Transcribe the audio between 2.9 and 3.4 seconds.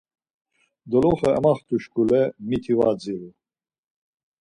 dziru.